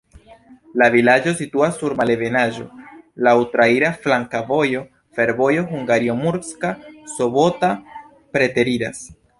La 0.81 0.85
vilaĝo 0.93 1.33
situas 1.41 1.77
sur 1.81 1.93
malebenaĵo, 1.99 2.65
laŭ 3.27 3.35
traira 3.53 3.93
flanka 4.07 4.43
vojo, 4.51 4.83
fervojo 5.19 5.69
Hungario-Murska 5.75 6.77
Sobota 7.17 7.75
preteriras. 8.37 9.11